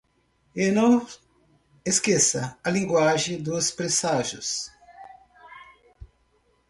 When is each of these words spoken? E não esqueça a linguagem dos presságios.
E 0.55 0.71
não 0.71 1.05
esqueça 1.85 2.57
a 2.63 2.71
linguagem 2.71 3.39
dos 3.39 3.69
presságios. 3.69 4.71